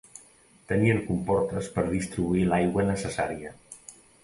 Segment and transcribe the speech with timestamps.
[0.71, 3.55] Tenien comportes per distribuir l'aigua necessària.